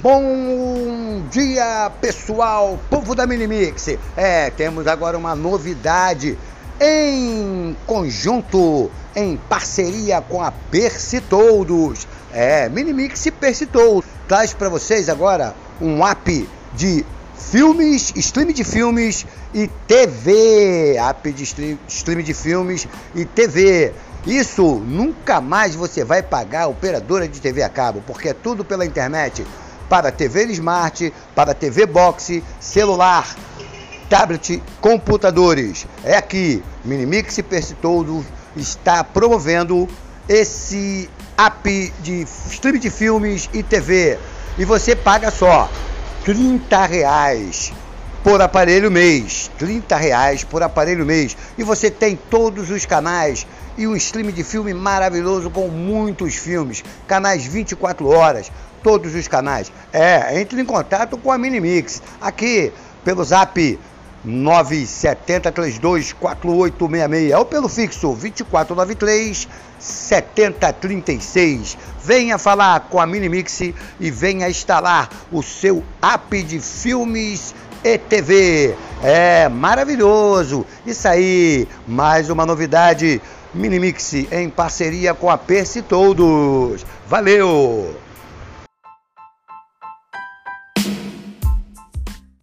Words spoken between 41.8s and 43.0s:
de streaming de